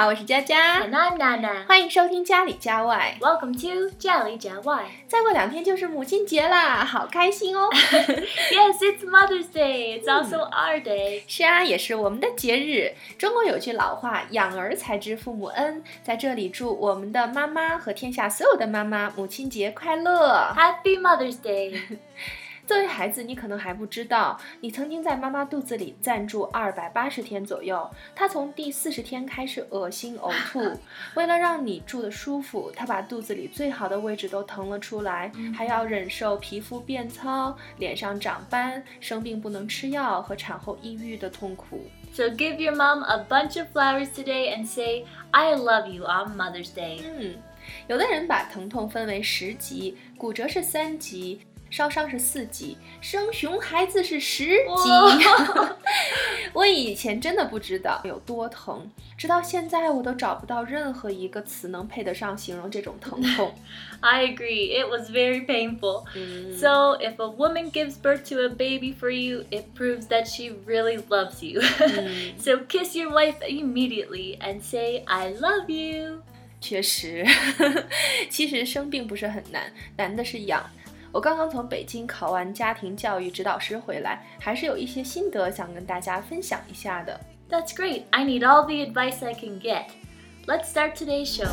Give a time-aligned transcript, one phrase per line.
[0.00, 0.80] 好，我是佳佳。
[0.80, 1.66] I'm Nana。
[1.66, 3.18] 欢迎收听家里家外。
[3.20, 4.86] Welcome to 家里家外。
[5.06, 7.68] 再过两天就是母亲节啦，好开心哦。
[8.50, 10.00] Yes, it's Mother's Day.
[10.00, 11.20] It's also our day.
[11.28, 12.94] 是啊，也是我们的节日。
[13.18, 15.84] 中国有句老话，养儿才知父母恩。
[16.02, 20.50] 在这里，祝我们的妈妈和天下所有的妈妈母亲节快乐。
[20.56, 21.78] Happy Mother's Day.
[22.70, 27.90] 作为孩子，你可能还不知道，你曾经在妈妈肚子里暂住二百八十天左右。
[28.14, 30.78] 她从第四十天开始恶心呕吐，
[31.18, 41.80] 为了让你住得舒服，她把肚子里最好的位置都腾了出来，还要忍受皮肤变糙、脸上长斑、生病不能吃药和产后抑郁的痛苦。
[42.14, 46.68] So give your mom a bunch of flowers today and say, I love you on Mother's
[46.72, 47.00] Day.
[47.18, 47.34] 嗯，
[47.88, 51.40] 有的人把疼痛分为十级，骨折是三级。
[51.70, 54.90] 烧伤是四级，生熊孩子是十级。
[56.52, 63.54] 我以前真的不知道有多疼，直到现在我都找不到任何一个词能配得上形容这种疼痛。
[64.00, 64.72] I agree.
[64.76, 66.04] It was very painful.
[66.16, 70.26] 嗯 So, if a woman gives birth to a baby for you, it proves that
[70.26, 71.60] she really loves you.
[71.60, 76.22] 嗯 so, kiss your wife immediately and say, I love you.
[76.60, 77.24] 确实，
[78.28, 80.68] 其实生病不是很难，难的是养。
[81.12, 87.18] 我刚刚从北京考完家庭教育指导师回来，还是有一些心得想跟大家分享一下的。
[87.48, 88.04] That's great.
[88.10, 89.86] I need all the advice I can get.
[90.46, 91.50] Let's start today's show.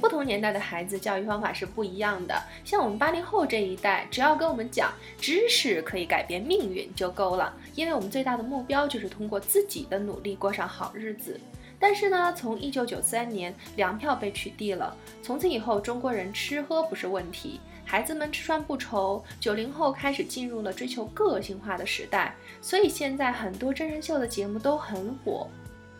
[0.00, 2.40] 不同年代的孩子教育方法是不一样的。
[2.64, 11.40] 像我们八零后这一代，只要跟我们讲知识可以改变命运就够了，因为我们最大的目标就是通过自己的努力过上好日子。
[11.78, 19.22] 但是呢，从一九九三年粮票被取缔了，从此以后中国人吃喝不是问题，孩子们吃穿不愁。
[19.38, 25.48] 九零后开始进入了追求个性化的时代，所以现在很多真人秀的节目都很火。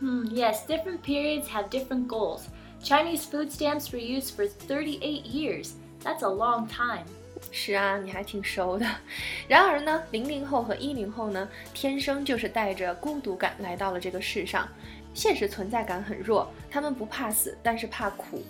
[0.00, 2.42] Hmm, yes, different periods have different goals.
[2.82, 5.70] Chinese food stamps were used for 38 years.
[6.04, 7.06] That's a long time.
[7.50, 8.86] 是啊，你还挺熟的。
[9.48, 14.68] 然而呢，零零后和一零后呢，天生就是带着孤独感来到了这个世上，
[15.16, 18.42] 现实存在感很弱，他们不怕死，但是怕苦。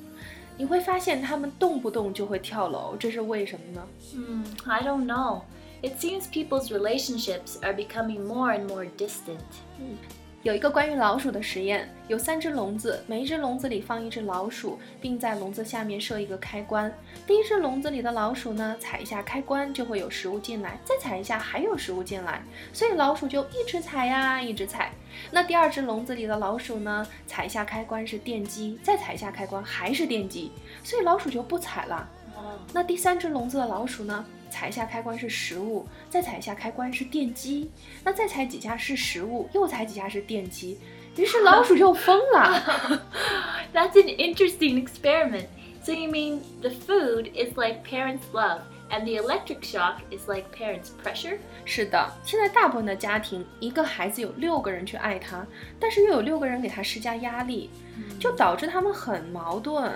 [0.58, 3.86] 你会发现他们动不动就会跳楼，这是为什么呢？
[4.16, 5.42] 嗯、mm,，I don't know.
[5.80, 9.38] It seems people's relationships are becoming more and more distant.
[10.46, 16.88] 有一个关于老鼠的实验，有三只笼子，每一只笼子里放一只老鼠，并在笼子下面设一个开关。
[17.26, 22.40] 第一只笼子里的老鼠呢，踩一下开关就会有食物进来，再踩一下还有食物进来，
[22.72, 24.92] 所以老鼠就一直踩呀，一直踩。
[25.32, 30.52] 那第二只笼子里的老鼠呢，踩一下开关是电击，再踩一下开关还是电击，
[30.84, 32.08] 所以老鼠就不踩了。
[32.36, 32.44] Oh.
[32.72, 34.24] 那第三只笼子的老鼠呢？
[34.56, 37.70] 踩一下开关是食物，再踩一下开关是电机，
[38.02, 40.78] 那再踩几下是食物，又踩几下是电机，
[41.16, 43.02] 于是老鼠就疯了。
[43.74, 45.48] That's an interesting experiment.
[45.82, 50.46] So you mean the food is like parents' love, and the electric shock is like
[50.56, 51.36] parents' pressure?
[51.66, 55.46] 是的，现在大部分的家庭，一个孩子有六个人去爱他，
[55.78, 57.68] 但是又有六个人给他施加压力，
[58.18, 59.92] 就导致他们很矛盾。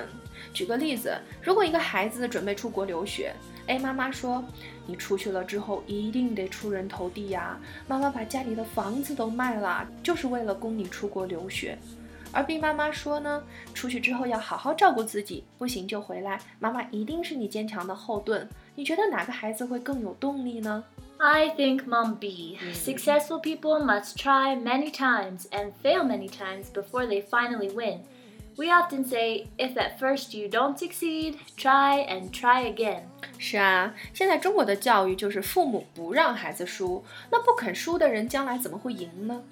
[0.53, 3.33] 举个例子，如果一个孩子准备出国留学
[3.67, 4.45] ，A 妈妈说
[4.87, 11.79] ：“你出去了之后一定得出人头地呀，妈妈把家里的房子都卖了，就是为了供你出国留学。”
[12.33, 13.43] 而 B 妈妈说呢，
[13.75, 18.49] 出去之后要好好照顾自己，不行就回来，妈妈一定是你坚强的后盾。
[18.77, 20.85] 你觉得哪个孩子会更有动力呢
[21.19, 22.57] ？I think Mom B.
[22.73, 28.03] Successful people must try many times and fail many times before they finally win.
[28.58, 33.02] We often say, if at first you don't succeed, try and try again.
[33.38, 39.44] 是啊，现在中国的教育就是父母不让孩子输，那不肯输的人将来怎么会赢呢？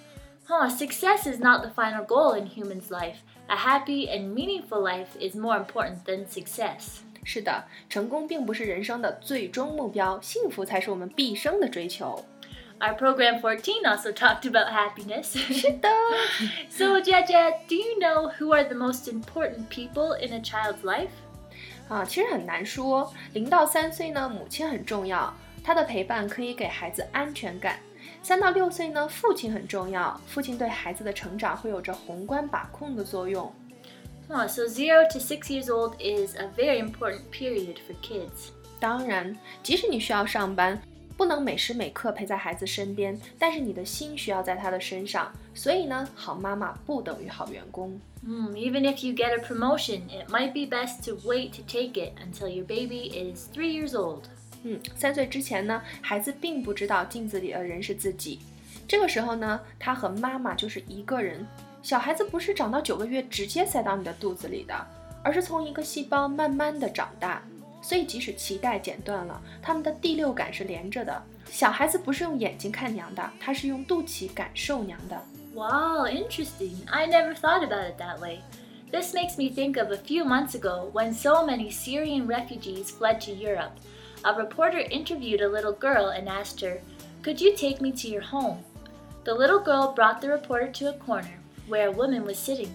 [0.48, 3.18] Huh, success is not the final goal in humans' life.
[3.48, 7.00] A happy and meaningful life is more important than success.
[7.26, 12.24] 是的，成功并不是人生的最终目标，幸福才是我们毕生的追求。
[12.80, 15.38] Our program 14 also talked about happiness.
[15.38, 15.88] 是的，
[16.70, 21.10] so, Jaja, do you know who are the most important people in a child's life?
[21.88, 23.14] 啊，其实很难说。
[23.34, 25.34] 零到三岁呢，母亲很重要，
[25.64, 27.80] 她的陪伴可以给孩子安全感。
[28.22, 33.54] 三到六岁呢，父亲很重要，父亲对孩子的成长会有着宏观把控的作用。
[34.30, 38.50] Oh, so zero to six years old is a very important period for kids.
[38.80, 40.82] 当然，即使你需要上班，
[41.19, 45.33] 不能每时每刻陪在孩子身边，但是你的心需要在他的身上。
[45.53, 48.01] 所以呢，好妈妈不等于好员工。
[48.25, 52.49] 嗯、mm,，Even if you get a promotion, it might be best to wait to take it until
[52.49, 54.23] your baby is three years old.
[54.63, 58.39] 嗯，三岁之前呢，孩子并不知道镜子里的人是自己。
[58.87, 61.45] 这个时候呢，他和妈妈就是一个人。
[61.83, 64.87] 小孩子不是长到九个月直接塞到你的肚子里的，
[65.25, 67.43] 而是从一个细胞慢慢的长大。
[67.82, 71.24] 所以即使脐带剪断了，他们的第六感是连着的。
[71.50, 75.22] 小孩子不是用眼睛看娘的，他是用肚脐感受娘的。
[75.54, 76.76] Wow, interesting.
[76.88, 78.40] I never thought about it that way.
[78.92, 83.20] This makes me think of a few months ago when so many Syrian refugees fled
[83.22, 83.74] to Europe.
[84.24, 86.82] A reporter interviewed a little girl and asked her,
[87.22, 88.64] Could you take me to your home?
[89.26, 92.74] The little girl brought the reporter to a corner where a woman was sitting.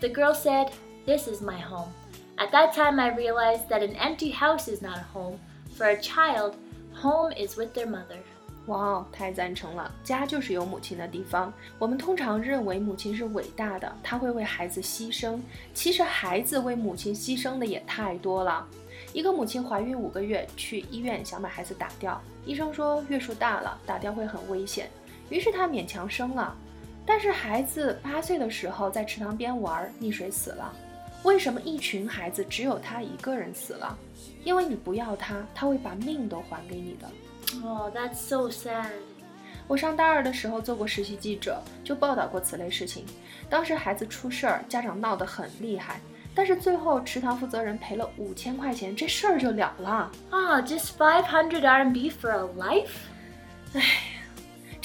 [0.00, 0.72] The girl said,
[1.06, 1.92] This is my home.
[2.37, 5.37] At that time, I realized that an empty house is not a home.
[5.77, 6.55] For a child,
[6.93, 8.19] home is with their mother.
[8.67, 9.91] 哇哦，太赞成了！
[10.03, 11.53] 家就是有母亲的地方。
[11.77, 15.39] 我们通常认为母亲是伟大的，她会为孩子牺牲。
[15.73, 18.65] 其实孩子为母亲牺牲的也太多了。
[19.13, 24.89] 一个母亲怀孕五个月，去医院想把孩子打掉，医生说月数大了，打掉会很危险，
[25.29, 26.53] 于是她勉强生了。
[27.05, 30.73] 但是孩子八岁的时候在池塘边玩，溺水死了。
[31.25, 33.97] 为什么一群孩子只有他一个人死了？
[34.43, 37.09] 因为你不要他，他会把命都还给你的。
[37.67, 38.91] Oh, that's so sad.
[39.67, 43.03] 我上大二的时候做过实习记者，就报道过此类事情。
[43.49, 45.99] 当时孩子出事儿，家长闹得很厉害，
[46.35, 50.11] 但是最后池塘负责人赔了五千块钱，这事儿就了了。
[50.29, 52.91] Ah, just five hundred RMB for a life?
[53.73, 53.81] 唉，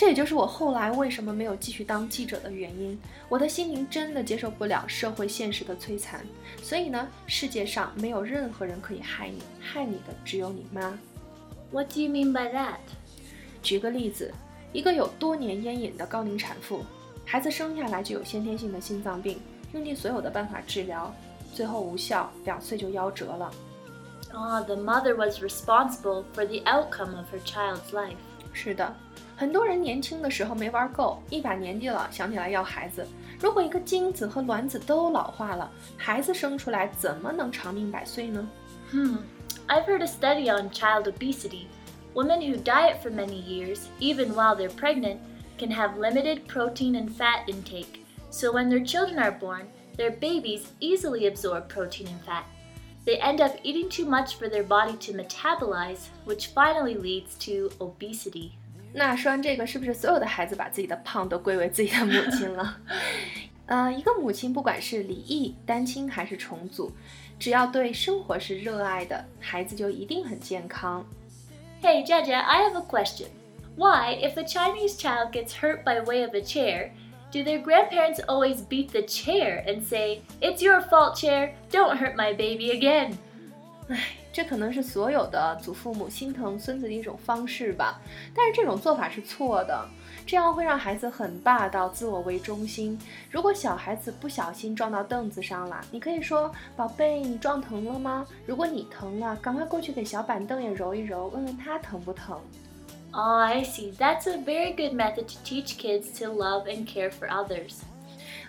[0.00, 2.99] 这也就是我后来为什么没有继续当记者的原因。
[3.29, 6.25] 我的心灵真的接受不了社会现实的摧残，
[6.62, 10.99] 所以呢，世界上没有任何人可以害你，害你的只有你妈。
[11.70, 12.79] What do you mean by that?
[13.62, 14.32] 举个例子，
[14.73, 16.82] 一个有多年烟瘾的高龄产妇，
[17.26, 19.38] 孩子生下来就有先天性的心脏病，
[19.75, 21.14] 用尽所有的办法治疗，
[21.53, 23.53] 最后无效，两岁就夭折了。
[24.32, 28.17] Ah, the mother was responsible for the outcome of her child's life.
[28.55, 28.96] 是的，
[29.39, 33.06] 很多人年轻的时候没玩够，一把年纪了想起来要孩子。
[33.39, 38.47] 如果一个精子和卵子都老化了，孩子生出来怎么能长命百岁呢？
[38.92, 39.18] Hmm.
[39.68, 41.65] I've heard a study on child obesity.
[42.13, 45.18] Women who diet for many years, even while they're pregnant,
[45.57, 48.06] can have limited protein and fat intake.
[48.30, 52.45] So when their children are born, their babies easily absorb protein and fat.
[53.06, 57.69] They end up eating too much for their body to metabolize, which finally leads to
[57.80, 58.57] obesity.
[58.94, 62.77] 那说完这个，是不是所有的孩子把自己的胖都归为自己的母亲了？
[63.65, 66.92] 呃，一个母亲不管是离异、单亲还是重组，
[67.39, 71.06] 只要对生活是热爱的，孩子就一定很健康。
[71.81, 73.27] Hey, Jaja, I have a question.
[73.75, 76.92] Why, if a Chinese child gets hurt by way of a chair,
[77.31, 82.15] do their grandparents always beat the chair and say, It's your fault, chair, don't hurt
[82.15, 83.18] my baby again?
[84.31, 84.41] 唉。
[84.41, 88.00] 这可能是所有的祖父母心疼孙子的一种方式吧，
[88.35, 89.87] 但是这种做法是错的，
[90.25, 92.97] 这样会让孩子很霸道、自我为中心。
[93.29, 102.41] 如果小孩子不小心撞到凳子上了，你可以说：“宝贝，你撞疼了吗？”如果你疼了，赶快过去给小板凳也揉一揉，问问他疼不疼。
[103.12, 103.93] Oh, I see.
[103.97, 107.79] That's a very good method to teach kids to love and care for others.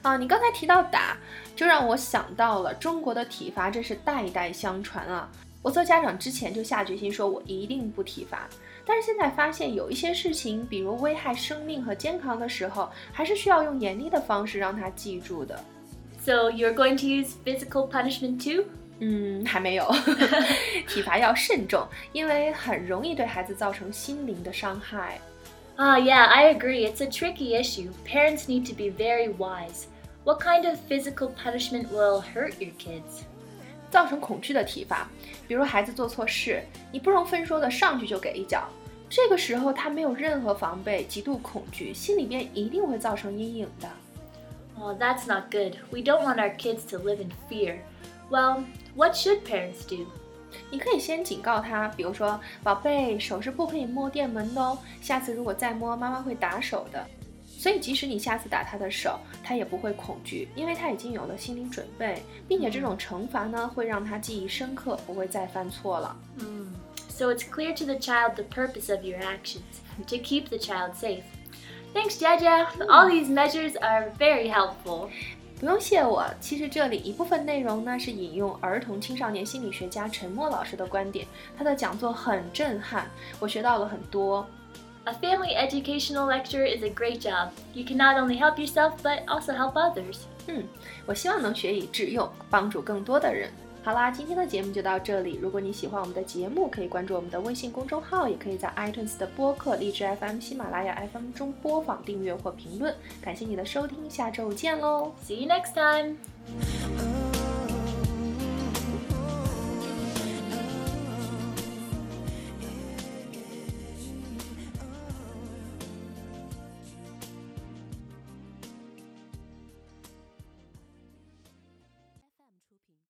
[0.03, 1.17] 啊，你刚才提到打，
[1.55, 5.27] 就让我想到了中国的体罚，真是代代相传啊。
[5.61, 8.47] 我做家长之前就下决心说，我一定不体罚。
[8.85, 15.63] 但是现在发现有一些事情，比如危害生命和健康的时候，还是需要用严厉的方式让他记住的。
[16.23, 18.65] So you're going to use physical punishment too？
[18.99, 19.91] 嗯，还没有。
[20.87, 25.19] 体罚要慎重，因为很容易对孩子造成心灵的伤害。
[25.77, 26.85] Ah, yeah, I agree.
[26.85, 27.89] It's a tricky issue.
[28.05, 29.85] Parents need to be very wise.
[30.23, 33.23] What kind of physical punishment will hurt your kids?
[33.91, 35.07] 造成恐惧的体罚，
[35.47, 38.63] 比如孩子做错事，你不容分说的上去就给一脚，
[39.09, 43.89] 这个时候他没有任何防备，极度恐惧，心里边一定会造成阴影的。
[44.79, 45.75] Oh, that's not good.
[45.91, 47.79] We don't want our kids to live in fear.
[48.31, 48.63] Well,
[48.95, 50.07] what should parents do?
[50.69, 57.05] 你可以先警告他，比如说，宝贝，手是不可以摸电门的哦，下次如果再摸，妈妈会打手的。
[57.61, 66.17] 所以，即使你下次打他的手，他也不会恐惧，因为他已经有了心理准备，并且这种惩罚呢，会让他记忆深刻，不会再犯错了。
[66.39, 66.73] 嗯
[67.07, 69.61] ，So it's clear to the child the purpose of your actions
[70.07, 71.21] to keep the child safe.
[71.93, 72.65] Thanks, Jaja.
[72.87, 75.09] All these measures are very helpful.
[75.59, 76.25] 不用谢我。
[76.39, 83.05] 其实这里一部分内容呢，是引用儿童青少年心理学家陈默老师的观点，他的讲座很震撼，
[83.39, 84.47] 我学到了很多。
[85.04, 87.50] A family educational lecture is a great job.
[87.74, 90.22] You can not only help yourself, but also help others.
[90.48, 90.64] 嗯，
[91.06, 93.50] 我希望能学以致用，帮助更多的人。
[93.84, 95.38] 好啦，今天的节目就到这里。
[95.40, 102.92] 如果你喜欢我们的节目，可以关注我们的微信公众号，也可以在 iTunes 的播客、荔枝 FM、喜马拉雅 FM 中播放、订阅或评论。
[103.22, 105.12] 感谢你的收听，下周见喽！
[105.24, 106.16] See you next time.